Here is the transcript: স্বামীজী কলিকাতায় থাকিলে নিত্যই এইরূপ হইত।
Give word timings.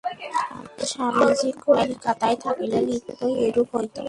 স্বামীজী 0.89 1.49
কলিকাতায় 1.63 2.37
থাকিলে 2.43 2.79
নিত্যই 2.87 3.33
এইরূপ 3.45 3.69
হইত। 3.75 3.97